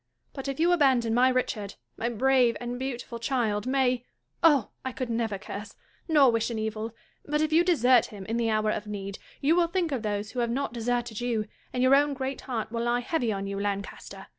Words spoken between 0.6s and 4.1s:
abandon my Richard, my brave and beautiful child, may—